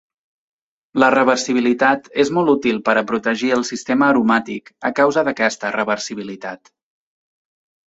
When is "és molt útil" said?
2.23-2.79